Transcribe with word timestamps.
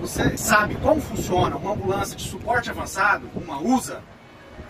Você 0.00 0.36
sabe 0.36 0.76
como 0.76 1.00
funciona 1.00 1.56
uma 1.56 1.72
ambulância 1.72 2.16
de 2.16 2.22
suporte 2.22 2.70
avançado, 2.70 3.28
uma 3.34 3.60
USA? 3.60 4.00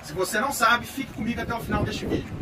Se 0.02 0.12
você 0.14 0.40
não 0.40 0.50
sabe, 0.50 0.86
fique 0.86 1.12
comigo 1.12 1.40
até 1.40 1.54
o 1.54 1.60
final 1.60 1.84
deste 1.84 2.06
vídeo. 2.06 2.32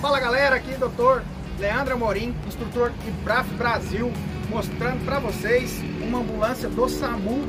Fala 0.00 0.20
galera, 0.20 0.56
aqui 0.56 0.72
é 0.72 0.76
o 0.76 0.88
Dr. 0.88 1.22
Leandro 1.58 1.94
Amorim, 1.94 2.34
instrutor 2.46 2.92
IBRAF 3.06 3.48
Brasil, 3.54 4.12
mostrando 4.48 5.04
para 5.04 5.18
vocês 5.18 5.80
uma 6.00 6.20
ambulância 6.20 6.68
do 6.68 6.88
SAMU 6.88 7.40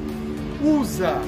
USA, 0.64 1.22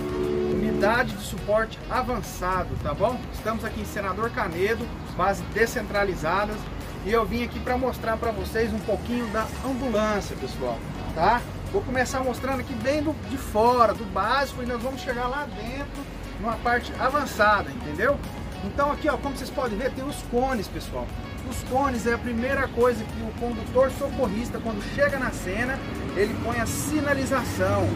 unidade 0.83 1.13
de 1.13 1.23
suporte 1.23 1.79
avançado, 1.89 2.75
tá 2.83 2.93
bom? 2.93 3.17
Estamos 3.33 3.63
aqui 3.63 3.79
em 3.79 3.85
Senador 3.85 4.29
Canedo, 4.31 4.85
base 5.15 5.41
descentralizadas, 5.53 6.57
e 7.05 7.11
eu 7.11 7.25
vim 7.25 7.45
aqui 7.45 7.57
para 7.57 7.77
mostrar 7.77 8.17
para 8.17 8.31
vocês 8.31 8.73
um 8.73 8.79
pouquinho 8.79 9.25
da 9.27 9.47
ambulância, 9.65 10.35
pessoal, 10.35 10.77
tá? 11.15 11.41
Vou 11.71 11.81
começar 11.81 12.19
mostrando 12.21 12.59
aqui 12.59 12.73
bem 12.73 13.01
do, 13.01 13.13
de 13.29 13.37
fora, 13.37 13.93
do 13.93 14.03
básico, 14.03 14.61
e 14.61 14.65
nós 14.65 14.81
vamos 14.81 14.99
chegar 14.99 15.27
lá 15.27 15.47
dentro, 15.55 16.03
numa 16.41 16.57
parte 16.57 16.91
avançada, 16.99 17.71
entendeu? 17.71 18.19
Então 18.65 18.91
aqui, 18.91 19.07
ó, 19.07 19.15
como 19.15 19.37
vocês 19.37 19.49
podem 19.49 19.77
ver, 19.77 19.89
tem 19.91 20.03
os 20.03 20.21
cones, 20.23 20.67
pessoal. 20.67 21.07
Os 21.49 21.63
cones 21.69 22.05
é 22.07 22.13
a 22.13 22.17
primeira 22.17 22.67
coisa 22.67 23.05
que 23.05 23.21
o 23.21 23.31
condutor 23.39 23.89
socorrista, 23.91 24.59
quando 24.59 24.83
chega 24.93 25.17
na 25.17 25.31
cena, 25.31 25.79
ele 26.17 26.35
põe 26.43 26.59
a 26.59 26.65
sinalização. 26.65 27.87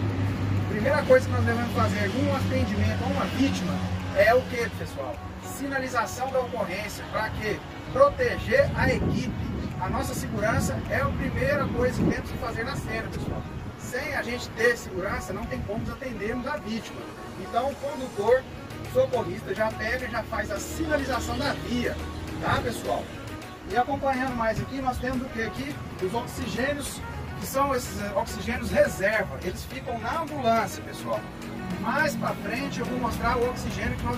Primeira 0.78 1.02
coisa 1.06 1.26
que 1.26 1.32
nós 1.32 1.44
devemos 1.44 1.74
fazer 1.74 2.08
num 2.10 2.36
atendimento 2.36 3.04
a 3.04 3.08
uma 3.08 3.26
vítima 3.36 3.74
é 4.16 4.32
o 4.36 4.42
que, 4.44 4.70
pessoal? 4.78 5.16
Sinalização 5.42 6.32
da 6.32 6.40
ocorrência. 6.42 7.04
Para 7.12 7.32
quê? 7.32 7.58
Proteger 7.92 8.70
a 8.76 8.88
equipe. 8.88 9.34
A 9.82 9.90
nossa 9.90 10.14
segurança 10.14 10.80
é 10.92 10.98
a 10.98 11.06
primeira 11.06 11.66
coisa 11.70 12.00
que 12.00 12.12
temos 12.12 12.30
que 12.30 12.38
fazer 12.38 12.64
na 12.64 12.76
cena, 12.76 13.08
pessoal. 13.12 13.42
Sem 13.80 14.14
a 14.14 14.22
gente 14.22 14.48
ter 14.50 14.78
segurança, 14.78 15.34
não 15.34 15.46
tem 15.46 15.60
como 15.62 15.82
atendermos 15.92 16.46
a 16.46 16.58
vítima. 16.58 17.02
Então, 17.40 17.72
o 17.72 17.76
condutor 17.78 18.44
socorrista 18.94 19.56
já 19.56 19.72
pega 19.72 20.06
e 20.06 20.12
já 20.12 20.22
faz 20.22 20.52
a 20.52 20.60
sinalização 20.60 21.40
da 21.40 21.54
via, 21.54 21.98
tá, 22.40 22.62
pessoal? 22.62 23.04
E 23.72 23.76
acompanhando 23.76 24.36
mais 24.36 24.62
aqui, 24.62 24.80
nós 24.80 25.00
temos 25.00 25.24
o 25.24 25.30
que 25.30 25.42
aqui? 25.42 25.76
Os 26.04 26.14
oxigênios, 26.14 27.02
que 27.40 27.46
são 27.46 27.76
esses 27.76 28.02
eh, 28.02 28.12
oxigênios 28.16 28.72
reserva. 28.72 29.40
Eles 29.44 29.64
ficam 29.66 29.98
na 30.00 30.22
ambulância, 30.22 30.84
pessoal. 30.84 31.20
Mais 31.82 32.16
para 32.16 32.34
frente 32.36 32.80
eu 32.80 32.86
vou 32.86 33.00
mostrar 33.00 33.38
o 33.38 33.50
oxigênio 33.50 33.96
que 33.98 34.04
nós 34.04 34.18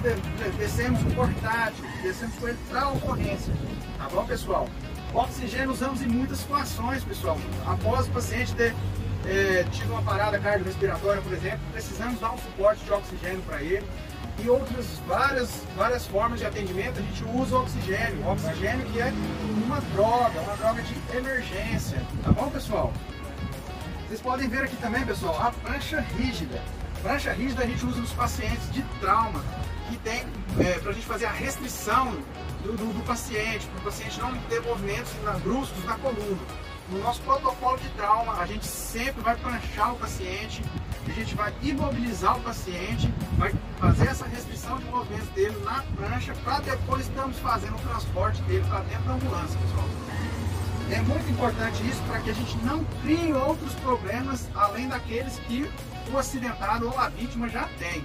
descemos 0.57 1.01
o 1.01 1.15
portátil, 1.15 1.85
descemos 2.01 2.35
com 2.35 2.47
ele 2.47 2.57
para 2.69 2.89
ocorrência. 2.89 3.53
Tá 3.97 4.07
bom, 4.09 4.25
pessoal? 4.25 4.67
O 5.13 5.17
oxigênio 5.17 5.71
usamos 5.71 6.01
em 6.01 6.07
muitas 6.07 6.39
situações, 6.39 7.03
pessoal. 7.03 7.37
Após 7.67 8.07
o 8.07 8.11
paciente 8.11 8.55
ter 8.55 8.73
é, 9.25 9.65
tido 9.71 9.91
uma 9.91 10.01
parada 10.01 10.39
cardiorrespiratória, 10.39 11.21
por 11.21 11.33
exemplo, 11.33 11.59
precisamos 11.73 12.19
dar 12.19 12.31
um 12.31 12.37
suporte 12.37 12.83
de 12.83 12.91
oxigênio 12.91 13.41
para 13.41 13.61
ele 13.61 13.85
e 14.43 14.49
outras 14.49 14.85
várias, 15.07 15.63
várias 15.75 16.07
formas 16.07 16.39
de 16.39 16.45
atendimento, 16.45 16.99
a 16.99 17.01
gente 17.01 17.23
usa 17.25 17.57
o 17.57 17.61
oxigênio. 17.61 18.23
O 18.23 18.31
oxigênio 18.31 18.85
que 18.87 19.01
é 19.01 19.11
uma 19.65 19.81
droga, 19.93 20.39
uma 20.41 20.55
droga 20.55 20.81
de 20.81 20.95
emergência. 21.17 22.01
Tá 22.23 22.31
bom, 22.31 22.49
pessoal? 22.49 22.93
Vocês 24.09 24.21
podem 24.21 24.49
ver 24.49 24.63
aqui 24.63 24.75
também, 24.77 25.05
pessoal, 25.05 25.39
a 25.39 25.51
prancha 25.51 25.99
rígida. 26.17 26.59
Prancha 27.03 27.31
rígida 27.31 27.61
a 27.61 27.67
gente 27.67 27.85
usa 27.85 28.01
nos 28.01 28.11
pacientes 28.11 28.71
de 28.71 28.81
trauma, 28.99 29.39
que 29.87 29.97
tem 29.97 30.25
é, 30.59 30.79
para 30.79 30.89
a 30.89 30.93
gente 30.95 31.05
fazer 31.05 31.27
a 31.27 31.31
restrição 31.31 32.17
do, 32.63 32.75
do, 32.75 32.91
do 32.91 33.05
paciente, 33.05 33.67
para 33.67 33.81
o 33.81 33.83
paciente 33.83 34.19
não 34.19 34.35
ter 34.49 34.61
movimentos 34.61 35.13
na, 35.23 35.33
bruscos 35.33 35.85
na 35.85 35.93
coluna. 35.99 36.41
No 36.89 37.03
nosso 37.03 37.21
protocolo 37.21 37.77
de 37.77 37.87
trauma, 37.89 38.33
a 38.33 38.47
gente 38.47 38.65
sempre 38.65 39.21
vai 39.21 39.35
pranchar 39.35 39.93
o 39.93 39.97
paciente, 39.97 40.63
a 41.07 41.11
gente 41.11 41.35
vai 41.35 41.53
imobilizar 41.61 42.35
o 42.35 42.41
paciente, 42.41 43.13
vai 43.37 43.53
fazer 43.79 44.07
essa 44.07 44.25
restrição 44.25 44.79
de 44.79 44.85
movimentos 44.85 45.29
dele 45.35 45.55
na 45.63 45.83
prancha, 45.95 46.33
para 46.43 46.61
depois 46.61 47.03
estamos 47.03 47.37
fazendo 47.37 47.75
o 47.75 47.87
transporte 47.87 48.41
dele 48.41 48.65
para 48.67 48.79
dentro 48.79 49.03
da 49.03 49.13
ambulância, 49.13 49.59
pessoal. 49.59 49.87
É 50.91 51.01
muito 51.01 51.29
importante 51.29 51.87
isso 51.87 52.01
para 52.03 52.19
que 52.19 52.31
a 52.31 52.33
gente 52.33 52.57
não 52.65 52.83
crie 53.03 53.31
outros 53.33 53.73
problemas 53.75 54.49
além 54.55 54.87
daqueles 54.87 55.37
que 55.39 55.69
o 56.11 56.17
acidentado 56.17 56.87
ou 56.87 56.97
a 56.97 57.09
vítima 57.09 57.47
já 57.47 57.69
tem. 57.77 58.03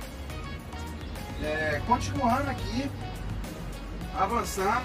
É, 1.42 1.80
continuando 1.86 2.50
aqui, 2.50 2.90
avançando, 4.18 4.84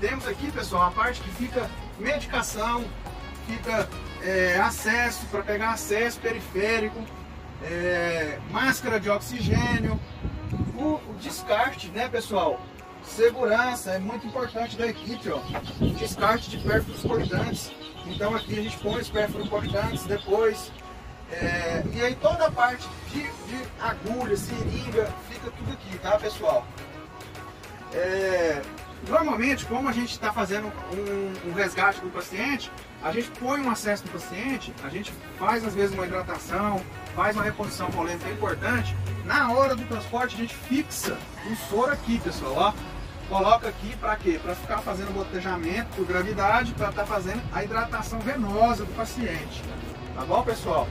temos 0.00 0.26
aqui, 0.28 0.50
pessoal, 0.52 0.88
a 0.88 0.90
parte 0.90 1.20
que 1.22 1.30
fica 1.30 1.70
medicação, 1.98 2.84
fica 3.46 3.88
é, 4.22 4.60
acesso, 4.60 5.24
para 5.26 5.42
pegar 5.42 5.70
acesso 5.70 6.20
periférico, 6.20 7.02
é, 7.64 8.38
máscara 8.50 9.00
de 9.00 9.08
oxigênio, 9.08 9.98
o, 10.76 10.94
o, 10.94 11.16
descarte, 11.20 11.88
né 11.88 12.08
pessoal? 12.08 12.60
Segurança 13.04 13.92
é 13.92 13.98
muito 13.98 14.26
importante 14.26 14.76
da 14.76 14.86
equipe, 14.86 15.30
ó. 15.30 15.40
Descarte 15.98 16.50
de 16.50 16.58
pérfuros 16.58 17.02
cortantes. 17.02 17.72
Então 18.06 18.34
aqui 18.34 18.58
a 18.58 18.62
gente 18.62 18.78
põe 18.78 19.00
os 19.00 19.08
pérfuros 19.08 19.48
cortantes 19.48 20.04
depois. 20.04 20.72
É, 21.30 21.82
e 21.92 22.02
aí 22.02 22.14
toda 22.16 22.46
a 22.46 22.50
parte 22.50 22.86
de, 23.10 23.22
de, 23.22 23.68
agulha, 23.80 24.36
seringa, 24.36 25.10
fica 25.30 25.50
tudo 25.50 25.72
aqui, 25.72 25.98
tá 25.98 26.18
pessoal? 26.18 26.66
É, 27.94 28.60
normalmente, 29.08 29.64
como 29.64 29.88
a 29.88 29.92
gente 29.92 30.12
está 30.12 30.30
fazendo 30.32 30.66
um, 30.66 31.50
um 31.50 31.54
resgate 31.54 32.00
do 32.00 32.10
paciente, 32.10 32.70
a 33.02 33.10
gente 33.12 33.30
põe 33.30 33.60
um 33.60 33.70
acesso 33.70 34.04
no 34.06 34.12
paciente, 34.12 34.74
a 34.84 34.88
gente 34.90 35.12
faz 35.38 35.64
às 35.66 35.74
vezes 35.74 35.94
uma 35.94 36.06
hidratação, 36.06 36.82
faz 37.16 37.34
uma 37.34 37.44
reposição 37.44 37.90
polêmica 37.90 38.28
importante, 38.30 38.94
na 39.24 39.52
hora 39.52 39.74
do 39.74 39.84
transporte 39.86 40.34
a 40.36 40.38
gente 40.38 40.54
fixa 40.54 41.16
o 41.50 41.56
soro 41.68 41.92
aqui, 41.92 42.18
pessoal, 42.20 42.54
ó. 42.56 42.91
Coloca 43.32 43.66
aqui 43.66 43.96
para 43.96 44.14
quê? 44.16 44.38
Para 44.42 44.54
ficar 44.54 44.78
fazendo 44.82 45.10
botejamento 45.14 45.96
por 45.96 46.04
gravidade, 46.04 46.74
para 46.74 46.90
estar 46.90 47.00
tá 47.00 47.08
fazendo 47.08 47.42
a 47.50 47.64
hidratação 47.64 48.20
venosa 48.20 48.84
do 48.84 48.94
paciente. 48.94 49.64
Tá 50.14 50.22
bom, 50.26 50.42
pessoal? 50.42 50.86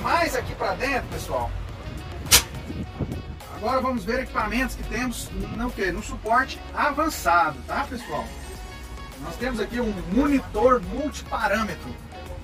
Mais 0.00 0.36
aqui 0.36 0.54
para 0.54 0.74
dentro, 0.74 1.08
pessoal. 1.08 1.50
Agora 3.56 3.80
vamos 3.80 4.04
ver 4.04 4.20
equipamentos 4.20 4.76
que 4.76 4.84
temos 4.84 5.28
no, 5.56 5.68
que? 5.72 5.90
no 5.90 6.04
suporte 6.04 6.60
avançado, 6.72 7.58
tá, 7.66 7.84
pessoal? 7.90 8.24
Nós 9.22 9.34
temos 9.34 9.58
aqui 9.58 9.80
um 9.80 9.92
monitor 10.12 10.80
multiparâmetro, 10.80 11.92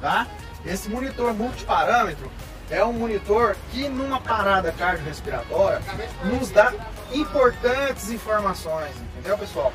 tá? 0.00 0.26
Esse 0.66 0.88
monitor 0.88 1.32
multiparâmetro 1.32 2.28
é 2.68 2.84
um 2.84 2.92
monitor 2.92 3.56
que 3.70 3.88
numa 3.88 4.20
parada 4.20 4.72
cardiorrespiratória 4.72 5.80
nos 6.24 6.50
dá 6.50 6.72
importantes 7.12 8.10
informações, 8.10 8.96
entendeu 9.22 9.38
pessoal? 9.38 9.72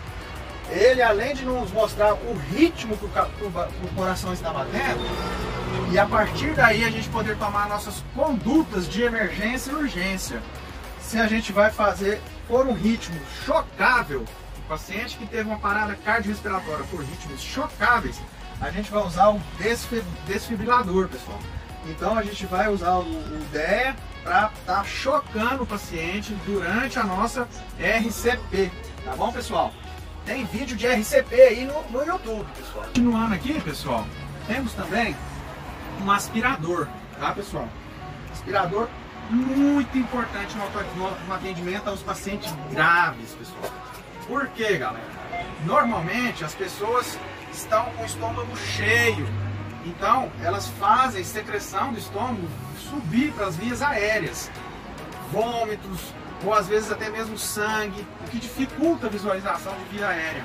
Ele 0.69 1.01
além 1.01 1.33
de 1.33 1.45
nos 1.45 1.71
mostrar 1.71 2.13
o 2.13 2.37
ritmo 2.51 2.97
que 2.97 3.05
o, 3.05 3.95
coração 3.95 4.33
está 4.33 4.51
batendo, 4.51 4.99
e 5.91 5.97
a 5.97 6.05
partir 6.05 6.53
daí 6.53 6.83
a 6.83 6.89
gente 6.89 7.07
poder 7.07 7.37
tomar 7.37 7.69
nossas 7.69 8.03
condutas 8.13 8.87
de 8.89 9.03
emergência 9.03 9.71
e 9.71 9.75
urgência. 9.75 10.41
Se 10.99 11.17
a 11.17 11.27
gente 11.27 11.53
vai 11.53 11.71
fazer 11.71 12.21
por 12.49 12.67
um 12.67 12.73
ritmo 12.73 13.17
chocável, 13.45 14.25
o 14.57 14.61
paciente 14.67 15.17
que 15.17 15.25
teve 15.25 15.47
uma 15.47 15.57
parada 15.57 15.95
cardiorrespiratória 15.95 16.83
por 16.91 16.99
ritmos 16.99 17.41
chocáveis, 17.41 18.19
a 18.59 18.69
gente 18.69 18.91
vai 18.91 19.05
usar 19.05 19.29
o 19.29 19.41
desfibrilador, 20.27 21.07
pessoal. 21.07 21.39
Então 21.85 22.17
a 22.17 22.23
gente 22.23 22.45
vai 22.45 22.67
usar 22.67 22.97
o, 22.97 23.03
o 23.03 23.47
DEA 23.53 23.95
para 24.21 24.51
estar 24.53 24.75
tá 24.75 24.83
chocando 24.83 25.63
o 25.63 25.65
paciente 25.65 26.33
durante 26.45 26.99
a 26.99 27.03
nossa 27.03 27.47
RCP, 27.79 28.69
tá 29.07 29.15
bom 29.15 29.31
pessoal? 29.31 29.73
Tem 30.25 30.43
vídeo 30.45 30.75
de 30.75 30.85
RCP 30.85 31.35
aí 31.41 31.65
no, 31.65 31.81
no 31.89 32.03
YouTube, 32.03 32.45
pessoal. 32.57 32.83
Continuando 32.83 33.35
aqui, 33.35 33.61
pessoal, 33.61 34.05
temos 34.45 34.73
também 34.73 35.15
um 36.03 36.11
aspirador, 36.11 36.87
tá 37.17 37.31
pessoal? 37.31 37.69
Aspirador 38.33 38.89
muito 39.29 39.97
importante 39.97 40.55
no, 40.57 41.27
no 41.27 41.33
atendimento 41.33 41.87
aos 41.87 42.01
pacientes 42.01 42.53
graves, 42.69 43.33
pessoal. 43.35 43.73
Por 44.27 44.47
quê, 44.49 44.77
galera? 44.77 45.05
Normalmente 45.65 46.43
as 46.43 46.53
pessoas 46.53 47.17
estão 47.53 47.85
com 47.91 48.03
o 48.03 48.05
estômago 48.05 48.57
cheio, 48.57 49.25
então, 49.85 50.29
elas 50.43 50.67
fazem 50.67 51.23
secreção 51.23 51.93
do 51.93 51.99
estômago 51.99 52.45
subir 52.77 53.31
para 53.31 53.47
as 53.47 53.55
vias 53.55 53.81
aéreas. 53.81 54.51
Vômitos, 55.31 56.13
ou 56.45 56.53
às 56.53 56.67
vezes 56.67 56.91
até 56.91 57.09
mesmo 57.09 57.37
sangue, 57.37 58.05
o 58.21 58.29
que 58.29 58.39
dificulta 58.39 59.07
a 59.07 59.09
visualização 59.09 59.73
de 59.73 59.97
via 59.97 60.07
aérea. 60.07 60.43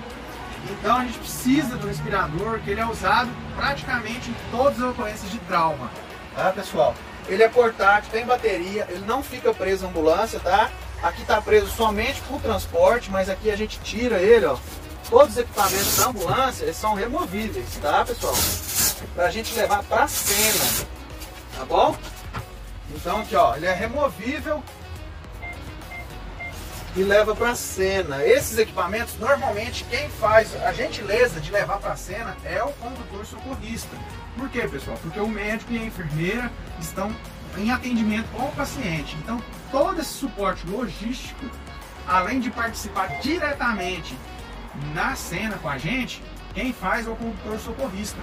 Então 0.71 0.97
a 0.97 1.05
gente 1.05 1.19
precisa 1.19 1.77
do 1.77 1.87
respirador, 1.87 2.61
que 2.61 2.71
ele 2.71 2.81
é 2.81 2.87
usado 2.87 3.31
praticamente 3.57 4.31
em 4.31 4.37
todas 4.51 4.81
as 4.81 4.91
ocorrências 4.91 5.31
de 5.31 5.39
trauma. 5.41 5.91
Tá, 6.35 6.51
pessoal? 6.53 6.95
Ele 7.29 7.43
é 7.43 7.49
portátil, 7.49 8.11
tem 8.11 8.25
bateria, 8.25 8.87
ele 8.89 9.05
não 9.07 9.23
fica 9.23 9.53
preso 9.53 9.87
à 9.87 9.89
ambulância, 9.89 10.41
tá? 10.41 10.71
Aqui 11.03 11.23
está 11.23 11.41
preso 11.43 11.67
somente 11.69 12.21
para 12.23 12.37
o 12.37 12.41
transporte, 12.41 13.11
mas 13.11 13.29
aqui 13.29 13.51
a 13.51 13.57
gente 13.57 13.81
tira 13.81 14.19
ele, 14.19 14.47
ó. 14.47 14.57
Todos 15.11 15.33
os 15.33 15.39
equipamentos 15.39 15.97
da 15.97 16.07
ambulância 16.07 16.65
eles 16.65 16.77
são 16.77 16.95
removíveis, 16.95 17.77
tá 17.83 18.05
pessoal? 18.05 18.35
Para 19.15 19.27
a 19.27 19.31
gente 19.31 19.55
levar 19.55 19.83
para 19.83 20.05
a 20.05 20.09
cena, 20.09 20.87
tá 21.57 21.65
bom? 21.65 21.97
Então 22.95 23.21
aqui 23.21 23.35
ó, 23.35 23.57
ele 23.57 23.67
é 23.67 23.75
removível 23.75 24.63
e 26.95 27.03
leva 27.03 27.35
para 27.35 27.51
a 27.51 27.55
cena. 27.55 28.25
Esses 28.25 28.59
equipamentos, 28.59 29.19
normalmente, 29.19 29.85
quem 29.85 30.09
faz 30.11 30.55
a 30.63 30.73
gentileza 30.73 31.41
de 31.41 31.51
levar 31.51 31.79
para 31.79 31.93
a 31.93 31.97
cena 31.97 32.37
é 32.45 32.63
o 32.63 32.73
condutor 32.73 33.25
socorrista. 33.25 33.97
Por 34.37 34.49
quê, 34.51 34.69
pessoal? 34.69 34.99
Porque 35.03 35.21
o 35.21 35.29
médico 35.29 35.73
e 35.73 35.79
a 35.79 35.85
enfermeira 35.85 36.51
estão 36.81 37.15
em 37.57 37.71
atendimento 37.71 38.29
ao 38.39 38.49
paciente. 38.49 39.17
Então, 39.23 39.43
todo 39.71 40.01
esse 40.01 40.13
suporte 40.13 40.67
logístico, 40.67 41.47
além 42.07 42.41
de 42.41 42.51
participar 42.51 43.21
diretamente 43.21 44.17
na 44.95 45.15
cena 45.15 45.59
com 45.59 45.69
a 45.69 45.79
gente, 45.79 46.23
quem 46.55 46.73
faz 46.73 47.07
é 47.07 47.11
o 47.11 47.17
condutor 47.17 47.59
socorrista. 47.59 48.19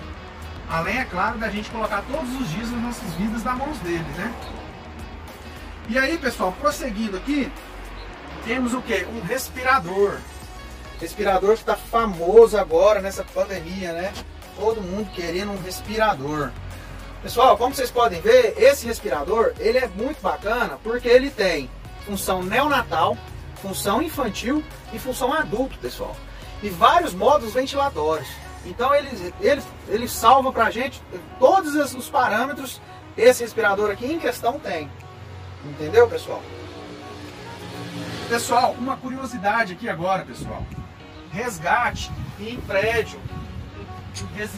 Além, 0.70 1.00
é 1.00 1.06
claro, 1.06 1.40
da 1.40 1.50
gente 1.50 1.70
colocar 1.72 2.04
todos 2.12 2.30
os 2.40 2.50
dias 2.52 2.72
as 2.72 2.82
nossas 2.82 3.14
vidas 3.16 3.44
nas 3.44 3.58
mãos 3.58 3.78
dele, 3.80 4.06
né? 4.18 4.32
E 5.88 5.98
aí, 5.98 6.20
pessoal, 6.20 6.52
prosseguindo 6.60 7.18
aqui, 7.18 7.52
temos 8.46 8.74
o 8.74 8.82
que? 8.82 9.06
Um 9.06 9.22
respirador. 9.22 10.18
Respirador 11.00 11.54
que 11.54 11.62
está 11.62 11.76
famoso 11.76 12.58
agora 12.58 13.02
nessa 13.02 13.24
pandemia, 13.24 13.94
né? 13.94 14.14
Todo 14.56 14.82
mundo 14.82 15.10
querendo 15.12 15.52
um 15.52 15.62
respirador. 15.62 16.52
Pessoal, 17.22 17.58
como 17.58 17.76
vocês 17.76 17.92
podem 17.92 18.22
ver, 18.22 18.54
esse 18.58 18.86
respirador 18.88 19.54
ele 19.60 19.78
é 19.78 19.88
muito 19.88 20.22
bacana 20.22 20.78
porque 20.84 21.08
ele 21.08 21.30
tem 21.30 21.70
função 22.06 22.42
neonatal, 22.42 23.18
função 23.62 24.02
infantil 24.02 24.64
e 24.94 25.00
função 25.00 25.34
adulto, 25.34 25.78
pessoal. 25.80 26.16
E 26.64 26.70
vários 26.70 27.14
modos 27.14 27.54
ventilatórios. 27.54 28.28
Então 28.66 28.94
ele, 28.94 29.34
ele, 29.40 29.62
ele 29.88 30.08
salva 30.08 30.52
pra 30.52 30.72
gente 30.72 31.02
todos 31.40 31.76
os 31.76 32.10
parâmetros 32.10 32.82
esse 33.18 33.44
respirador 33.44 33.92
aqui 33.92 34.06
em 34.06 34.20
questão 34.20 34.60
tem. 34.60 34.90
Entendeu, 35.66 36.08
pessoal? 36.08 36.42
Pessoal, 38.30 38.76
uma 38.78 38.96
curiosidade 38.96 39.74
aqui 39.74 39.90
agora, 39.90 40.24
pessoal. 40.24 40.64
Resgate 41.32 42.12
em 42.40 42.62
prédio, 42.62 43.20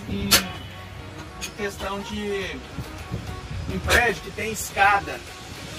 em 0.09 0.29
questão 1.55 2.01
de 2.01 2.59
em 3.73 3.79
prédio 3.79 4.23
que 4.23 4.31
tem 4.31 4.51
escada 4.51 5.17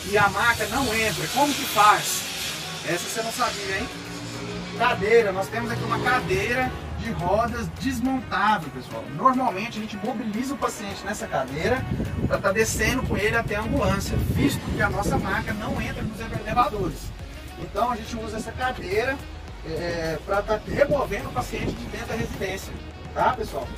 e 0.07 0.17
a 0.17 0.27
maca 0.31 0.67
não 0.69 0.87
entra, 0.95 1.29
como 1.35 1.53
que 1.53 1.67
faz? 1.67 2.23
Essa 2.89 2.99
você 2.99 3.23
não 3.23 3.31
sabia, 3.31 3.81
hein? 3.81 3.89
Cadeira, 4.79 5.31
nós 5.31 5.49
temos 5.49 5.71
aqui 5.71 5.85
uma 5.85 6.01
cadeira 6.01 6.73
de 6.99 7.11
rodas 7.13 7.69
desmontável, 7.79 8.71
pessoal. 8.71 9.05
Normalmente 9.17 9.77
a 9.77 9.83
gente 9.83 9.99
mobiliza 9.99 10.55
o 10.55 10.57
paciente 10.57 11.05
nessa 11.05 11.27
cadeira 11.27 11.85
para 12.27 12.37
estar 12.37 12.49
tá 12.49 12.53
descendo 12.53 13.03
com 13.03 13.19
ele 13.19 13.37
até 13.37 13.57
a 13.57 13.61
ambulância, 13.61 14.17
visto 14.31 14.63
que 14.75 14.81
a 14.81 14.89
nossa 14.89 15.19
maca 15.19 15.53
não 15.53 15.79
entra 15.83 16.03
nos 16.03 16.19
elevadores. 16.19 17.12
Então 17.63 17.91
a 17.91 17.97
gente 17.97 18.17
usa 18.17 18.37
essa 18.37 18.53
cadeira 18.53 19.17
é, 19.65 20.19
para 20.27 20.41
estar 20.41 20.59
tá 20.59 20.63
removendo 20.67 21.29
o 21.29 21.33
paciente 21.33 21.73
de 21.73 21.85
dentro 21.87 22.09
da 22.09 22.15
residência, 22.15 22.73
tá 23.15 23.33
pessoal? 23.35 23.69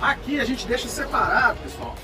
Aqui 0.00 0.38
a 0.38 0.44
gente 0.44 0.66
deixa 0.66 0.88
separado, 0.88 1.58
pessoal. 1.60 1.96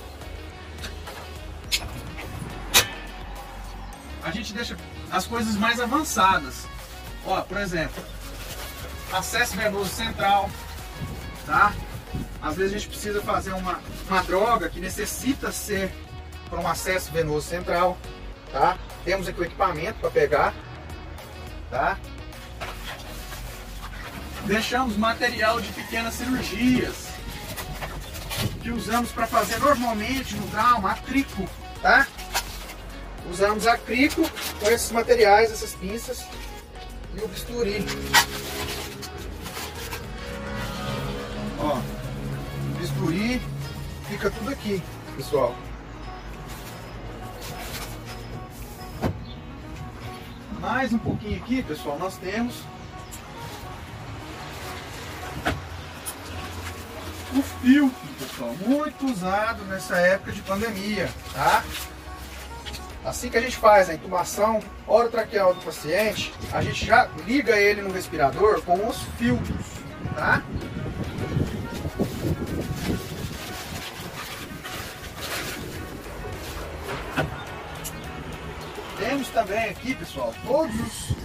A 4.22 4.30
gente 4.30 4.54
deixa 4.54 4.76
as 5.12 5.26
coisas 5.26 5.54
mais 5.56 5.78
avançadas. 5.78 6.66
Ó, 7.26 7.40
por 7.42 7.58
exemplo, 7.58 8.02
acesso 9.12 9.56
venoso 9.56 9.90
central, 9.90 10.50
tá? 11.46 11.72
Às 12.42 12.56
vezes 12.56 12.74
a 12.74 12.78
gente 12.78 12.88
precisa 12.88 13.20
fazer 13.22 13.52
uma, 13.52 13.80
uma 14.08 14.22
droga 14.22 14.68
que 14.68 14.80
necessita 14.80 15.52
ser 15.52 15.92
para 16.48 16.60
um 16.60 16.66
acesso 16.66 17.12
venoso 17.12 17.46
central, 17.46 17.96
tá? 18.54 18.78
Temos 19.04 19.26
aqui 19.28 19.40
o 19.40 19.44
equipamento 19.44 19.98
para 19.98 20.10
pegar, 20.10 20.54
tá? 21.68 21.98
Deixamos 24.46 24.96
material 24.96 25.60
de 25.60 25.72
pequenas 25.72 26.14
cirurgias 26.14 27.08
que 28.62 28.70
usamos 28.70 29.10
para 29.10 29.26
fazer 29.26 29.58
normalmente 29.58 30.36
no 30.36 30.46
trauma, 30.48 30.92
acrico, 30.92 31.48
tá? 31.82 32.06
Usamos 33.28 33.66
acrico 33.66 34.22
com 34.60 34.70
esses 34.70 34.90
materiais, 34.92 35.50
essas 35.50 35.74
pinças 35.74 36.24
e 37.16 37.20
o 37.20 37.28
bisturi. 37.28 37.84
Ó, 41.58 41.80
bisturi 42.78 43.42
fica 44.08 44.30
tudo 44.30 44.50
aqui, 44.50 44.80
pessoal. 45.16 45.56
Mais 50.64 50.94
um 50.94 50.98
pouquinho 50.98 51.36
aqui, 51.36 51.62
pessoal, 51.62 51.98
nós 51.98 52.16
temos 52.16 52.54
o 57.36 57.42
filtro, 57.42 58.08
pessoal, 58.18 58.54
muito 58.66 59.04
usado 59.04 59.62
nessa 59.64 59.96
época 59.98 60.32
de 60.32 60.40
pandemia, 60.40 61.10
tá? 61.34 61.62
Assim 63.04 63.28
que 63.28 63.36
a 63.36 63.42
gente 63.42 63.58
faz 63.58 63.90
a 63.90 63.94
intubação 63.94 64.60
orotraqueal 64.86 65.52
do 65.52 65.60
paciente, 65.60 66.32
a 66.50 66.62
gente 66.62 66.86
já 66.86 67.10
liga 67.26 67.58
ele 67.58 67.82
no 67.82 67.92
respirador 67.92 68.62
com 68.62 68.88
os 68.88 69.02
filtros, 69.18 69.66
tá? 70.14 70.42
Pessoal, 80.14 80.34
todos 80.46 80.74
os, 80.80 81.16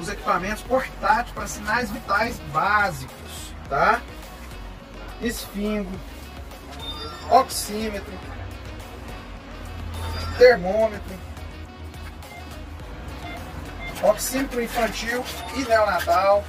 os 0.00 0.08
equipamentos 0.10 0.62
portáteis 0.62 1.30
para 1.30 1.46
sinais 1.46 1.90
vitais 1.90 2.38
básicos, 2.52 3.54
tá? 3.68 4.02
Esfingo, 5.22 5.90
oxímetro, 7.30 8.12
termômetro, 10.36 11.18
oxímetro 14.02 14.62
infantil 14.62 15.24
e 15.56 15.64
neonatal, 15.64 16.44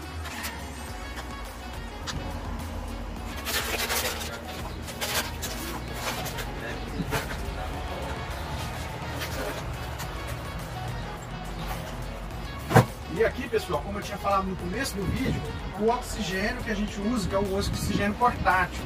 tinha 14.05 14.17
falado 14.17 14.45
no 14.45 14.55
começo 14.55 14.95
do 14.95 15.03
vídeo, 15.03 15.41
o 15.79 15.89
oxigênio 15.89 16.57
que 16.63 16.71
a 16.71 16.75
gente 16.75 16.99
usa, 17.01 17.27
que 17.27 17.35
é 17.35 17.39
o 17.39 17.57
oxigênio 17.57 18.13
portátil. 18.15 18.83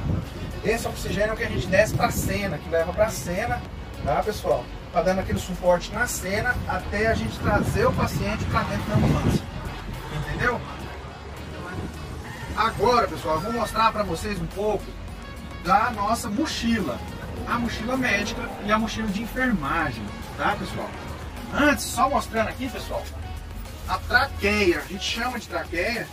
Esse 0.64 0.88
oxigênio 0.88 1.36
que 1.36 1.44
a 1.44 1.48
gente 1.48 1.66
desce 1.66 1.94
para 1.94 2.06
a 2.06 2.10
cena, 2.10 2.58
que 2.58 2.68
leva 2.68 2.92
para 2.92 3.06
a 3.06 3.10
cena, 3.10 3.60
tá, 4.04 4.22
pessoal? 4.22 4.64
Tá 4.92 5.02
dando 5.02 5.20
aquele 5.20 5.38
suporte 5.38 5.92
na 5.92 6.06
cena 6.06 6.56
até 6.66 7.06
a 7.06 7.14
gente 7.14 7.38
trazer 7.38 7.86
o 7.86 7.92
paciente 7.92 8.44
para 8.46 8.62
dentro 8.64 8.86
da 8.86 8.94
ambulância. 8.94 9.44
Entendeu? 10.28 10.60
Agora, 12.56 13.06
pessoal, 13.06 13.36
eu 13.36 13.40
vou 13.42 13.52
mostrar 13.52 13.92
para 13.92 14.02
vocês 14.02 14.40
um 14.40 14.46
pouco 14.46 14.84
da 15.64 15.90
nossa 15.90 16.28
mochila. 16.28 16.98
A 17.46 17.58
mochila 17.58 17.96
médica 17.96 18.48
e 18.64 18.72
a 18.72 18.78
mochila 18.78 19.08
de 19.08 19.22
enfermagem, 19.22 20.04
tá, 20.36 20.56
pessoal? 20.56 20.90
Antes, 21.52 21.84
só 21.84 22.08
mostrando 22.08 22.48
aqui, 22.48 22.68
pessoal, 22.68 23.02
a 23.88 23.98
traqueia. 23.98 24.78
A 24.78 24.86
gente 24.86 25.04
chama 25.04 25.38
de 25.38 25.48
traqueia, 25.48 26.06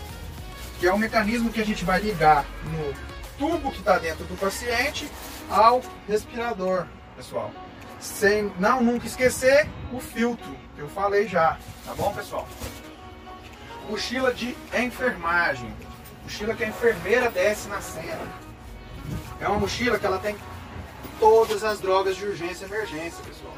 que 0.79 0.88
é 0.88 0.93
o 0.93 0.97
mecanismo 0.97 1.51
que 1.51 1.62
a 1.62 1.65
gente 1.65 1.83
vai 1.83 2.00
ligar 2.00 2.45
no 2.65 2.93
tubo 3.38 3.71
que 3.71 3.79
está 3.79 3.97
dentro 3.97 4.25
do 4.25 4.38
paciente 4.39 5.09
ao 5.50 5.81
respirador, 6.07 6.86
pessoal. 7.15 7.51
Sem 8.00 8.51
não 8.59 8.81
nunca 8.81 9.07
esquecer 9.07 9.67
o 9.91 10.00
filtro, 10.00 10.55
que 10.75 10.81
eu 10.81 10.89
falei 10.89 11.27
já, 11.27 11.57
tá 11.86 11.93
bom, 11.95 12.13
pessoal? 12.13 12.47
Mochila 13.89 14.33
de 14.33 14.55
enfermagem. 14.77 15.74
Mochila 16.24 16.53
que 16.53 16.63
a 16.63 16.67
enfermeira 16.67 17.29
desce 17.31 17.67
na 17.69 17.81
cena. 17.81 18.27
É 19.39 19.47
uma 19.47 19.59
mochila 19.59 19.97
que 19.97 20.05
ela 20.05 20.19
tem 20.19 20.36
todas 21.19 21.63
as 21.63 21.79
drogas 21.79 22.15
de 22.15 22.25
urgência 22.25 22.65
e 22.65 22.67
emergência, 22.67 23.24
pessoal. 23.24 23.53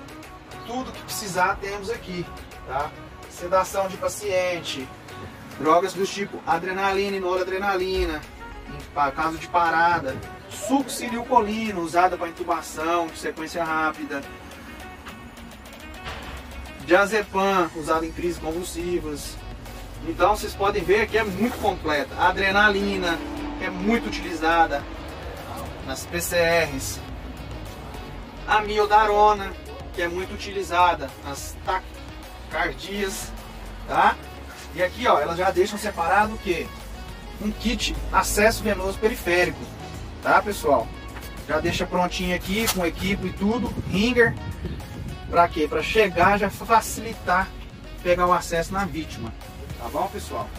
Tudo 0.68 0.92
que 0.92 1.02
precisar 1.04 1.58
temos 1.58 1.90
aqui, 1.90 2.26
tá? 2.68 2.92
Sedação 3.40 3.88
de 3.88 3.96
paciente, 3.96 4.88
drogas 5.58 5.94
do 5.94 6.06
tipo 6.06 6.42
adrenalina 6.46 7.16
e 7.16 7.20
noradrenalina, 7.20 8.22
em 8.68 9.12
caso 9.12 9.38
de 9.38 9.48
parada, 9.48 10.16
succinilcolina 10.50 11.80
usada 11.80 12.18
para 12.18 12.28
intubação 12.28 13.08
sequência 13.16 13.64
rápida, 13.64 14.22
diazepam, 16.86 17.70
usado 17.76 18.06
em 18.06 18.12
crises 18.12 18.40
convulsivas. 18.40 19.38
Então 20.08 20.36
vocês 20.36 20.54
podem 20.54 20.84
ver 20.84 21.08
que 21.08 21.18
é 21.18 21.24
muito 21.24 21.58
completa. 21.60 22.14
A 22.16 22.30
adrenalina 22.30 23.18
é 23.62 23.70
muito 23.70 24.08
utilizada 24.08 24.84
nas 25.86 26.06
PCRs. 26.06 27.00
A 28.48 28.62
miodarona, 28.62 29.52
que 29.94 30.02
é 30.02 30.08
muito 30.08 30.34
utilizada 30.34 31.10
nas 31.24 31.56
taquicardias, 32.50 33.32
tá? 33.88 34.16
E 34.76 34.84
aqui, 34.84 35.08
ó, 35.08 35.20
elas 35.20 35.38
já 35.38 35.52
deixam 35.52 35.78
separado 35.78 36.34
o 36.34 36.38
que? 36.38 36.68
Um 37.42 37.52
kit 37.52 37.96
acesso 38.12 38.64
venoso 38.64 38.98
periférico, 38.98 39.60
tá, 40.22 40.42
pessoal? 40.42 40.88
Já 41.48 41.60
deixa 41.60 41.86
prontinho 41.86 42.36
aqui 42.36 42.68
com 42.74 42.86
equipe 42.86 43.28
e 43.28 43.34
tudo, 43.34 43.74
ringer, 43.90 44.36
para 45.30 45.48
quê? 45.48 45.68
Para 45.68 45.82
chegar 45.82 46.38
já 46.38 46.50
facilitar 46.50 47.48
pegar 48.04 48.26
o 48.28 48.34
acesso 48.34 48.74
na 48.74 48.86
vítima, 48.86 49.34
tá 49.78 49.88
bom, 49.90 50.08
pessoal? 50.08 50.50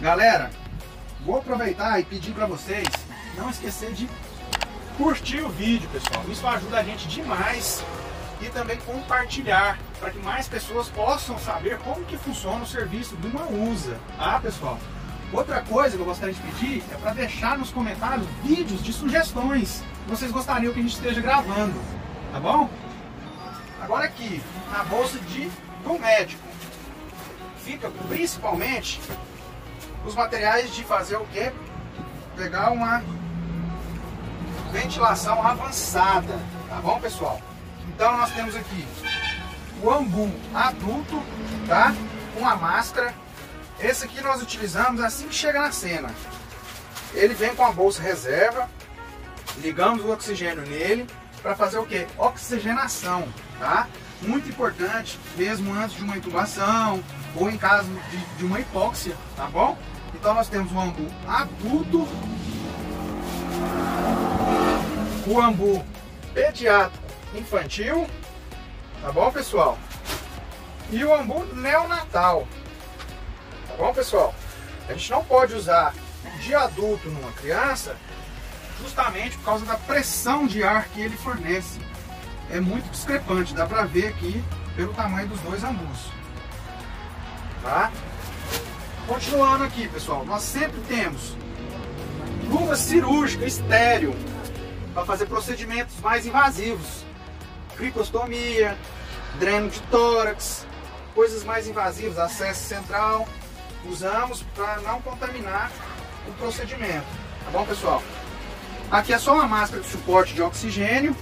Galera, 0.00 0.50
vou 1.24 1.38
aproveitar 1.38 1.98
e 2.00 2.04
pedir 2.04 2.32
para 2.32 2.46
vocês 2.46 2.88
não 3.36 3.50
esquecer 3.50 3.92
de 3.92 4.08
curtir 4.98 5.40
o 5.42 5.48
vídeo, 5.48 5.88
pessoal. 5.90 6.24
Isso 6.28 6.46
ajuda 6.46 6.80
a 6.80 6.82
gente 6.82 7.06
demais 7.06 7.84
e 8.42 8.46
também 8.46 8.76
compartilhar 8.78 9.78
para 10.00 10.10
que 10.10 10.18
mais 10.18 10.48
pessoas 10.48 10.88
possam 10.88 11.38
saber 11.38 11.78
como 11.78 12.04
que 12.04 12.16
funciona 12.18 12.64
o 12.64 12.66
serviço 12.66 13.16
de 13.16 13.28
uma 13.28 13.46
USA, 13.46 13.96
tá, 14.18 14.40
pessoal? 14.40 14.78
Outra 15.32 15.60
coisa 15.60 15.96
que 15.96 16.02
eu 16.02 16.06
gostaria 16.06 16.34
de 16.34 16.40
pedir 16.40 16.82
é 16.92 16.96
para 16.96 17.12
deixar 17.12 17.56
nos 17.56 17.70
comentários 17.70 18.26
vídeos 18.42 18.82
de 18.82 18.92
sugestões 18.92 19.84
que 20.04 20.10
vocês 20.10 20.32
gostariam 20.32 20.72
que 20.72 20.80
a 20.80 20.82
gente 20.82 20.94
esteja 20.94 21.20
gravando, 21.20 21.80
tá 22.32 22.40
bom? 22.40 22.68
Agora 23.80 24.04
aqui, 24.04 24.42
na 24.72 24.82
bolsa 24.84 25.18
de 25.20 25.48
do 25.84 25.98
médico, 25.98 26.42
fica 27.64 27.88
principalmente 28.08 29.00
os 30.04 30.14
materiais 30.14 30.74
de 30.74 30.82
fazer 30.82 31.16
o 31.16 31.26
que? 31.26 31.52
Pegar 32.36 32.70
uma 32.70 33.02
ventilação 34.68 35.42
avançada, 35.46 36.38
tá 36.68 36.76
bom 36.76 37.00
pessoal? 37.00 37.40
Então 37.88 38.16
nós 38.16 38.30
temos 38.32 38.54
aqui 38.54 38.86
o 39.82 39.90
ambu 39.90 40.30
adulto, 40.54 41.22
tá? 41.66 41.94
Com 42.36 42.46
a 42.46 42.56
máscara. 42.56 43.14
Esse 43.80 44.04
aqui 44.04 44.20
nós 44.20 44.42
utilizamos 44.42 45.00
assim 45.00 45.28
que 45.28 45.34
chega 45.34 45.60
na 45.60 45.72
cena. 45.72 46.10
Ele 47.14 47.34
vem 47.34 47.54
com 47.54 47.64
a 47.64 47.72
bolsa 47.72 48.02
reserva, 48.02 48.68
ligamos 49.58 50.04
o 50.04 50.12
oxigênio 50.12 50.62
nele 50.66 51.06
para 51.42 51.54
fazer 51.54 51.78
o 51.78 51.86
que? 51.86 52.06
Oxigenação, 52.18 53.26
tá? 53.58 53.88
Muito 54.20 54.48
importante, 54.48 55.18
mesmo 55.36 55.72
antes 55.74 55.96
de 55.96 56.02
uma 56.02 56.16
intubação 56.16 57.02
ou 57.36 57.48
em 57.48 57.56
caso 57.56 57.88
de, 58.10 58.16
de 58.36 58.44
uma 58.44 58.60
hipóxia, 58.60 59.16
tá 59.36 59.46
bom? 59.46 59.78
Então 60.14 60.34
nós 60.34 60.48
temos 60.48 60.72
o 60.72 60.78
ambu 60.78 61.06
adulto, 61.26 62.08
o 65.28 65.40
ambu 65.40 65.84
pediátrico 66.32 67.04
infantil, 67.34 68.08
tá 69.02 69.12
bom 69.12 69.30
pessoal? 69.30 69.78
E 70.90 71.04
o 71.04 71.14
ambu 71.14 71.44
neonatal, 71.54 72.48
tá 73.68 73.74
bom 73.76 73.92
pessoal? 73.92 74.34
A 74.88 74.94
gente 74.94 75.10
não 75.10 75.22
pode 75.22 75.54
usar 75.54 75.94
de 76.40 76.54
adulto 76.54 77.10
numa 77.10 77.30
criança 77.32 77.94
justamente 78.80 79.36
por 79.38 79.44
causa 79.44 79.66
da 79.66 79.76
pressão 79.76 80.46
de 80.46 80.62
ar 80.62 80.88
que 80.88 81.00
ele 81.00 81.16
fornece. 81.16 81.78
É 82.50 82.58
muito 82.58 82.88
discrepante, 82.90 83.54
dá 83.54 83.66
pra 83.66 83.82
ver 83.82 84.08
aqui 84.08 84.42
pelo 84.74 84.94
tamanho 84.94 85.28
dos 85.28 85.40
dois 85.40 85.62
ambus. 85.62 86.06
Tá? 87.62 87.92
Continuando 89.06 89.64
aqui, 89.64 89.88
pessoal, 89.88 90.24
nós 90.24 90.42
sempre 90.42 90.80
temos 90.82 91.36
luva 92.48 92.76
cirúrgica 92.76 93.44
estéreo 93.44 94.14
para 94.98 95.06
fazer 95.06 95.26
procedimentos 95.26 95.94
mais 96.00 96.26
invasivos, 96.26 97.04
cricostomia, 97.76 98.76
dreno 99.38 99.70
de 99.70 99.80
tórax, 99.82 100.66
coisas 101.14 101.44
mais 101.44 101.68
invasivas, 101.68 102.18
acesso 102.18 102.64
central, 102.64 103.28
usamos 103.84 104.42
para 104.56 104.80
não 104.80 105.00
contaminar 105.00 105.70
o 106.26 106.32
procedimento, 106.32 107.06
tá 107.44 107.50
bom, 107.52 107.64
pessoal? 107.64 108.02
Aqui 108.90 109.12
é 109.12 109.18
só 109.20 109.34
uma 109.34 109.46
máscara 109.46 109.80
de 109.80 109.88
suporte 109.88 110.34
de 110.34 110.42
oxigênio. 110.42 111.14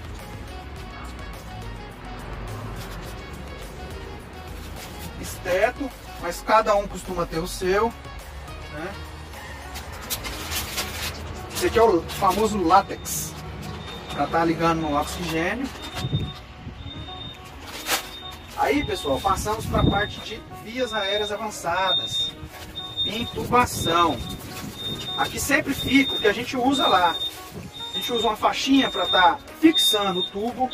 Esteto, 5.21 5.90
mas 6.23 6.40
cada 6.40 6.75
um 6.76 6.88
costuma 6.88 7.26
ter 7.26 7.40
o 7.40 7.47
seu. 7.47 7.92
Né? 8.73 8.95
Esse 11.52 11.66
aqui 11.66 11.78
é 11.78 11.83
o 11.83 12.00
famoso 12.02 12.56
látex, 12.62 13.36
estar 14.25 14.38
tá 14.38 14.44
ligando 14.44 14.80
no 14.80 14.99
oxigênio. 14.99 15.68
Aí, 18.56 18.85
pessoal, 18.85 19.20
passamos 19.20 19.66
para 19.66 19.80
a 19.80 19.85
parte 19.85 20.18
de 20.20 20.42
vias 20.64 20.94
aéreas 20.94 21.30
avançadas, 21.30 22.32
intubação. 23.04 24.16
Aqui 25.18 25.38
sempre 25.38 25.75
fica 25.75 26.14
o 26.14 26.18
que 26.18 26.26
a 26.26 26.32
gente 26.32 26.56
usa 26.56 26.87
lá. 26.87 27.14
A 27.94 27.99
gente 27.99 28.12
usa 28.12 28.26
uma 28.26 28.37
faixinha 28.37 28.90
para 28.90 29.04
estar 29.04 29.37
tá 29.37 29.38
fixando 29.61 30.20
o 30.20 30.30
tubo, 30.30 30.70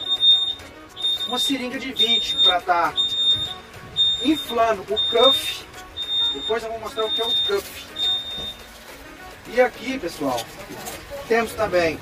uma 1.26 1.38
seringa 1.38 1.78
de 1.78 1.92
20 1.92 2.36
para 2.36 2.58
estar 2.58 2.92
tá 2.92 2.94
inflando 4.24 4.82
o 4.82 4.98
cuff. 5.10 5.64
Depois 6.32 6.62
eu 6.62 6.70
vou 6.70 6.80
mostrar 6.80 7.04
o 7.04 7.10
que 7.10 7.20
é 7.20 7.24
o 7.24 7.34
cuff. 7.46 7.86
E 9.48 9.60
aqui, 9.60 9.98
pessoal, 9.98 10.40
temos 11.26 11.52
também 11.52 11.98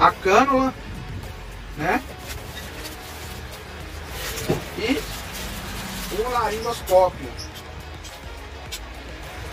a 0.00 0.10
cânula, 0.10 0.74
né? 1.76 2.02
E 4.78 5.02
o 6.18 6.30
laringoscópio 6.30 7.28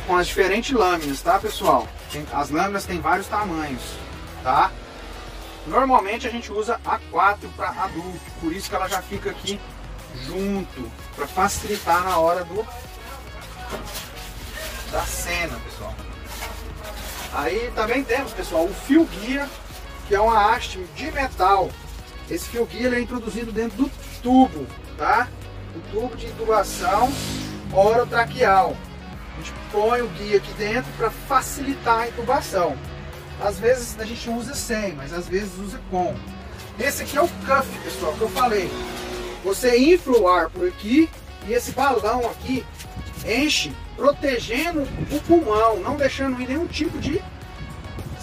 com 0.08 0.16
as 0.16 0.28
diferentes 0.28 0.72
lâminas, 0.72 1.22
tá 1.22 1.38
pessoal? 1.38 1.86
As 2.32 2.50
lâminas 2.50 2.86
têm 2.86 3.02
vários 3.02 3.28
tamanhos, 3.28 3.82
tá? 4.42 4.72
Normalmente 5.68 6.26
a 6.26 6.32
gente 6.32 6.50
usa 6.50 6.80
a 6.86 6.98
4 7.12 7.50
para 7.50 7.70
adulto, 7.72 8.22
por 8.40 8.54
isso 8.54 8.70
que 8.70 8.76
ela 8.76 8.88
já 8.88 9.02
fica 9.02 9.30
aqui 9.32 9.60
junto, 10.26 10.90
para 11.14 11.28
facilitar 11.28 12.04
na 12.06 12.18
hora 12.18 12.46
do 12.46 12.66
da 14.90 15.04
cena, 15.04 15.60
pessoal. 15.66 15.94
Aí 17.34 17.70
também 17.76 18.02
temos, 18.06 18.32
pessoal, 18.32 18.64
o 18.64 18.74
fio 18.74 19.04
guia, 19.04 19.50
que 20.08 20.16
é 20.16 20.20
uma 20.20 20.54
haste 20.54 20.80
de 20.96 21.12
metal. 21.12 21.70
Esse 22.30 22.50
fio 22.50 22.66
guia 22.66 22.90
é 22.90 23.00
introduzido 23.00 23.52
dentro 23.52 23.78
do 23.78 23.92
tubo, 24.22 24.66
tá? 24.98 25.28
O 25.76 25.80
tubo 25.92 26.16
de 26.16 26.28
intubação 26.28 27.12
orotraqueal. 27.74 28.76
A 29.34 29.38
gente 29.38 29.54
põe 29.72 30.02
o 30.02 30.08
guia 30.10 30.38
aqui 30.38 30.52
dentro 30.54 30.92
para 30.98 31.10
facilitar 31.10 32.00
a 32.00 32.08
intubação. 32.08 32.76
Às 33.42 33.60
vezes 33.60 34.00
a 34.00 34.06
gente 34.06 34.30
usa 34.30 34.56
sem, 34.56 34.94
mas 34.94 35.14
às 35.14 35.28
vezes 35.28 35.58
usa 35.60 35.80
com. 35.92 36.16
Esse 36.80 37.04
aqui 37.04 37.18
é 37.18 37.22
o 37.22 37.28
cuff, 37.28 37.80
pessoal, 37.84 38.14
que 38.14 38.22
eu 38.22 38.30
falei. 38.30 38.72
Você 39.44 39.78
infla 39.78 40.18
o 40.18 40.28
ar 40.28 40.50
por 40.50 40.68
aqui 40.68 41.10
e 41.48 41.54
esse 41.54 41.72
balão 41.72 42.26
aqui 42.30 42.66
enche, 43.26 43.74
protegendo 43.96 44.82
o 45.12 45.20
pulmão, 45.22 45.80
não 45.80 45.96
deixando 45.96 46.42
ir 46.42 46.48
nenhum 46.48 46.68
tipo 46.68 46.98
de 47.00 47.22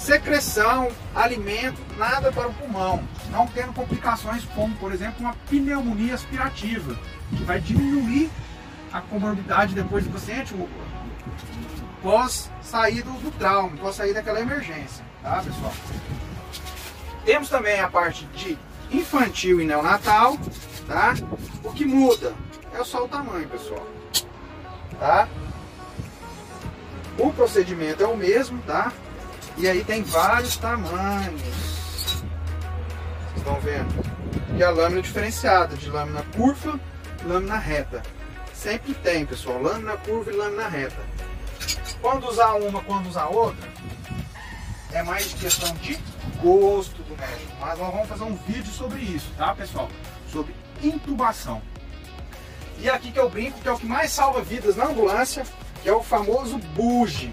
secreção, 0.05 0.91
alimento, 1.15 1.81
nada 1.97 2.31
para 2.31 2.49
o 2.49 2.53
pulmão, 2.53 3.03
não 3.31 3.47
tendo 3.47 3.73
complicações 3.73 4.45
como, 4.55 4.77
por 4.77 4.93
exemplo, 4.93 5.17
uma 5.19 5.35
pneumonia 5.49 6.13
aspirativa, 6.13 6.95
que 7.31 7.43
vai 7.43 7.59
diminuir 7.59 8.31
a 8.93 9.01
comorbidade 9.01 9.75
depois 9.75 10.05
do 10.05 10.11
paciente, 10.11 10.55
pós 12.03 12.51
sair 12.63 13.03
do, 13.03 13.13
do 13.13 13.31
trauma, 13.39 13.75
pós 13.79 13.97
sair 13.97 14.13
daquela 14.13 14.41
emergência, 14.41 15.03
tá 15.23 15.43
pessoal? 15.43 15.73
Temos 17.25 17.49
também 17.49 17.81
a 17.81 17.89
parte 17.89 18.27
de 18.27 18.59
infantil 18.91 19.59
e 19.59 19.65
neonatal, 19.65 20.37
tá? 20.87 21.15
O 21.65 21.73
que 21.73 21.87
muda 21.87 22.35
é 22.75 22.85
só 22.85 23.05
o 23.05 23.09
tamanho, 23.09 23.49
pessoal, 23.49 23.87
tá? 25.01 25.27
O 27.19 27.33
procedimento 27.33 28.03
é 28.03 28.07
o 28.07 28.17
mesmo, 28.19 28.61
tá? 28.67 28.93
E 29.57 29.69
aí 29.69 29.85
tem 29.85 30.03
vários 30.03 30.57
tamanhos. 30.57 31.41
Vocês 31.41 32.25
estão 33.37 33.61
vendo? 33.61 33.95
E 34.57 34.65
a 34.65 34.71
lâmina 34.71 35.01
diferenciada, 35.01 35.77
de 35.77 35.89
lâmina 35.89 36.25
curva 36.37 36.79
e 37.23 37.29
lâmina 37.29 37.57
reta. 37.57 38.03
Sempre 38.53 38.95
tem, 38.95 39.25
pessoal, 39.25 39.63
lâmina 39.63 39.97
curva 39.99 40.33
e 40.33 40.37
lâmina 40.37 40.69
reta. 40.69 41.01
Quando 42.01 42.29
usar 42.29 42.55
uma, 42.55 42.83
quando 42.83 43.09
usar 43.09 43.27
outra, 43.27 43.69
é 44.93 45.03
mais 45.03 45.33
questão 45.35 45.73
de 45.77 45.99
gosto 46.43 47.03
do 47.03 47.17
médico. 47.17 47.53
Mas 47.61 47.79
nós 47.79 47.93
vamos 47.93 48.09
fazer 48.09 48.25
um 48.25 48.35
vídeo 48.35 48.73
sobre 48.73 49.01
isso, 49.01 49.31
tá, 49.37 49.55
pessoal? 49.55 49.89
Sobre 50.33 50.55
intubação. 50.83 51.63
E 52.81 52.91
aqui 52.91 53.13
que 53.13 53.19
eu 53.19 53.31
brinco, 53.31 53.61
que 53.61 53.69
é 53.69 53.73
o 53.73 53.79
que 53.79 53.87
mais 53.87 54.11
salva 54.11 54.43
vidas 54.43 54.75
na 54.75 54.87
ambulância, 54.87 55.45
que 55.81 55.89
é 55.89 55.93
o 55.93 56.03
famoso 56.03 56.59
buge. 56.59 57.33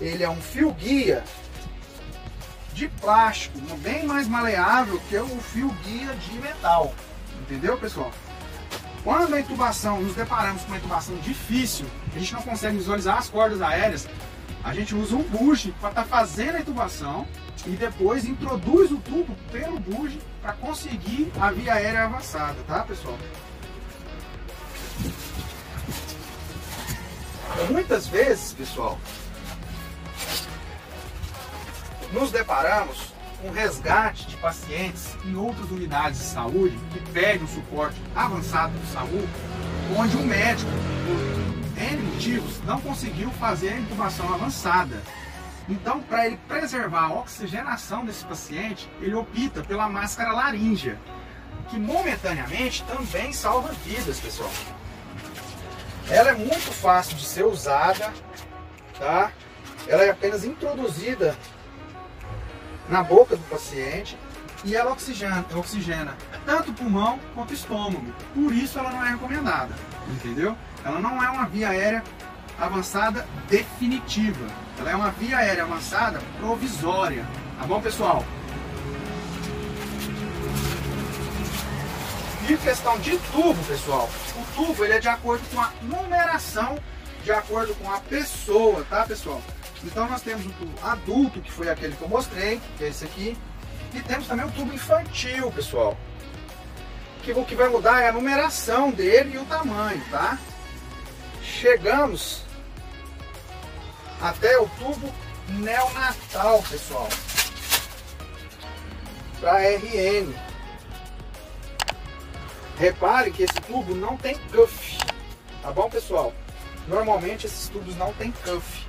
Ele 0.00 0.24
é 0.24 0.28
um 0.28 0.40
fio 0.40 0.72
guia 0.72 1.22
de 2.74 2.88
plástico, 2.88 3.58
bem 3.78 4.06
mais 4.06 4.26
maleável 4.26 5.00
que 5.08 5.16
o 5.16 5.40
fio 5.40 5.68
guia 5.84 6.14
de 6.14 6.32
metal. 6.38 6.94
Entendeu, 7.42 7.76
pessoal? 7.78 8.12
Quando 9.04 9.34
a 9.34 9.40
intubação, 9.40 10.00
nos 10.00 10.14
deparamos 10.14 10.62
com 10.62 10.68
uma 10.68 10.76
intubação 10.76 11.16
difícil, 11.16 11.86
a 12.14 12.18
gente 12.18 12.32
não 12.32 12.42
consegue 12.42 12.76
visualizar 12.76 13.18
as 13.18 13.28
cordas 13.28 13.60
aéreas, 13.60 14.08
a 14.62 14.72
gente 14.72 14.94
usa 14.94 15.16
um 15.16 15.22
buge 15.22 15.74
para 15.80 15.90
estar 15.90 16.02
tá 16.02 16.08
fazendo 16.08 16.56
a 16.56 16.60
intubação 16.60 17.26
e 17.66 17.70
depois 17.70 18.24
introduz 18.24 18.92
o 18.92 18.96
tubo 18.98 19.34
pelo 19.50 19.78
buge 19.80 20.20
para 20.40 20.52
conseguir 20.52 21.32
a 21.40 21.50
via 21.50 21.74
aérea 21.74 22.04
avançada, 22.04 22.56
tá 22.66 22.84
pessoal? 22.84 23.18
Muitas 27.70 28.06
vezes, 28.06 28.52
pessoal, 28.52 28.98
nos 32.12 32.30
deparamos 32.30 33.12
com 33.40 33.50
resgate 33.50 34.26
de 34.26 34.36
pacientes 34.36 35.16
em 35.24 35.34
outras 35.34 35.70
unidades 35.70 36.20
de 36.20 36.26
saúde 36.26 36.78
que 36.92 37.00
pedem 37.10 37.42
um 37.42 37.48
suporte 37.48 38.00
avançado 38.14 38.72
do 38.72 38.86
SAMU, 38.92 39.28
onde 39.98 40.16
o 40.16 40.22
médico, 40.22 40.70
por 41.06 41.82
N 41.82 42.02
motivos, 42.02 42.62
não 42.64 42.80
conseguiu 42.80 43.30
fazer 43.32 43.70
a 43.70 43.78
intubação 43.78 44.32
avançada. 44.32 45.02
Então, 45.68 46.00
para 46.00 46.26
ele 46.26 46.38
preservar 46.46 47.06
a 47.06 47.14
oxigenação 47.14 48.04
desse 48.04 48.24
paciente, 48.24 48.88
ele 49.00 49.14
opta 49.14 49.62
pela 49.62 49.88
máscara 49.88 50.32
laríngea, 50.32 50.98
que 51.68 51.78
momentaneamente 51.78 52.84
também 52.84 53.32
salva 53.32 53.72
vidas, 53.84 54.20
pessoal. 54.20 54.50
Ela 56.08 56.30
é 56.30 56.34
muito 56.34 56.72
fácil 56.72 57.16
de 57.16 57.24
ser 57.24 57.44
usada, 57.44 58.12
tá? 58.98 59.32
Ela 59.88 60.04
é 60.04 60.10
apenas 60.10 60.44
introduzida 60.44 61.36
na 62.88 63.02
boca 63.02 63.36
do 63.36 63.42
paciente 63.48 64.16
e 64.64 64.76
ela 64.76 64.92
oxigena, 64.92 65.44
oxigena 65.54 66.16
tanto 66.46 66.70
o 66.70 66.74
pulmão 66.74 67.18
quanto 67.34 67.50
o 67.50 67.54
estômago. 67.54 68.12
Por 68.34 68.52
isso 68.52 68.78
ela 68.78 68.90
não 68.90 69.04
é 69.04 69.10
recomendada, 69.10 69.74
entendeu? 70.08 70.56
Ela 70.84 71.00
não 71.00 71.22
é 71.22 71.30
uma 71.30 71.46
via 71.46 71.70
aérea 71.70 72.02
avançada 72.58 73.26
definitiva. 73.48 74.46
Ela 74.78 74.90
é 74.90 74.96
uma 74.96 75.10
via 75.10 75.38
aérea 75.38 75.64
avançada 75.64 76.20
provisória. 76.38 77.26
Tá 77.58 77.66
bom, 77.66 77.80
pessoal? 77.80 78.24
E 82.48 82.56
questão 82.56 82.98
de 82.98 83.16
tubo, 83.30 83.62
pessoal. 83.64 84.10
O 84.36 84.44
tubo 84.54 84.84
ele 84.84 84.94
é 84.94 84.98
de 84.98 85.08
acordo 85.08 85.42
com 85.54 85.60
a 85.60 85.72
numeração, 85.82 86.76
de 87.22 87.30
acordo 87.30 87.74
com 87.76 87.90
a 87.90 88.00
pessoa, 88.00 88.84
tá, 88.90 89.04
pessoal? 89.04 89.40
Então 89.84 90.08
nós 90.08 90.22
temos 90.22 90.46
o 90.46 90.50
tubo 90.50 90.86
adulto, 90.86 91.40
que 91.40 91.50
foi 91.50 91.68
aquele 91.68 91.96
que 91.96 92.02
eu 92.02 92.08
mostrei, 92.08 92.60
que 92.78 92.84
é 92.84 92.88
esse 92.88 93.04
aqui. 93.04 93.36
E 93.94 94.00
temos 94.00 94.26
também 94.26 94.46
o 94.46 94.50
tubo 94.52 94.72
infantil, 94.72 95.50
pessoal. 95.52 95.96
Que 97.22 97.32
o 97.32 97.44
que 97.44 97.54
vai 97.54 97.68
mudar 97.68 98.00
é 98.00 98.08
a 98.08 98.12
numeração 98.12 98.90
dele 98.90 99.34
e 99.34 99.38
o 99.38 99.44
tamanho, 99.44 100.02
tá? 100.10 100.38
Chegamos 101.42 102.42
até 104.20 104.58
o 104.58 104.68
tubo 104.78 105.12
neonatal, 105.48 106.62
pessoal. 106.62 107.08
Para 109.40 109.58
RN. 109.58 110.32
Repare 112.78 113.30
que 113.30 113.42
esse 113.42 113.60
tubo 113.66 113.94
não 113.94 114.16
tem 114.16 114.36
cuff, 114.50 114.98
tá 115.62 115.70
bom, 115.70 115.90
pessoal? 115.90 116.32
Normalmente 116.88 117.46
esses 117.46 117.68
tubos 117.68 117.94
não 117.96 118.12
tem 118.14 118.32
cuff 118.32 118.86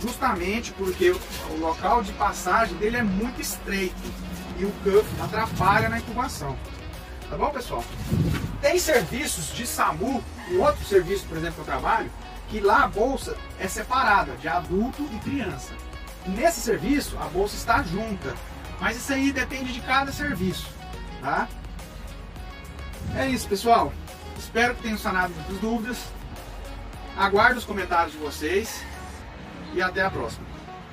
justamente 0.00 0.72
porque 0.72 1.10
o 1.10 1.56
local 1.58 2.02
de 2.02 2.12
passagem 2.12 2.76
dele 2.76 2.96
é 2.96 3.02
muito 3.02 3.40
estreito 3.40 3.94
e 4.58 4.64
o 4.64 4.72
cuff 4.82 5.06
atrapalha 5.22 5.88
na 5.88 5.98
incubação. 5.98 6.56
Tá 7.28 7.36
bom, 7.36 7.50
pessoal? 7.50 7.84
Tem 8.60 8.78
serviços 8.78 9.54
de 9.54 9.66
SAMU, 9.66 10.22
um 10.50 10.60
outro 10.60 10.84
serviço, 10.84 11.26
por 11.26 11.36
exemplo, 11.36 11.54
que 11.54 11.60
eu 11.60 11.64
trabalho, 11.64 12.10
que 12.48 12.60
lá 12.60 12.84
a 12.84 12.88
bolsa 12.88 13.36
é 13.58 13.68
separada 13.68 14.32
de 14.36 14.48
adulto 14.48 15.06
e 15.12 15.18
criança. 15.18 15.72
Nesse 16.26 16.60
serviço, 16.60 17.16
a 17.18 17.26
bolsa 17.26 17.56
está 17.56 17.82
junta, 17.82 18.34
mas 18.80 18.96
isso 18.96 19.12
aí 19.12 19.32
depende 19.32 19.72
de 19.72 19.80
cada 19.80 20.12
serviço, 20.12 20.66
tá? 21.20 21.48
É 23.16 23.28
isso, 23.28 23.48
pessoal. 23.48 23.92
Espero 24.38 24.74
que 24.74 24.82
tenham 24.82 24.98
sanado 24.98 25.32
muitas 25.34 25.58
dúvidas. 25.58 25.98
Aguardo 27.16 27.58
os 27.58 27.64
comentários 27.64 28.12
de 28.12 28.18
vocês 28.18 28.82
e 29.74 29.82
até 29.82 30.02
a 30.02 30.10
próxima. 30.10 30.49